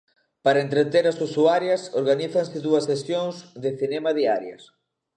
Para 0.45 0.63
entreter 0.65 1.05
as 1.07 1.19
usuarias 1.27 1.81
organízanse 2.01 2.57
dúas 2.67 2.83
sesións 2.89 3.35
de 3.63 3.69
cinema 3.79 4.11
diarias. 4.19 4.63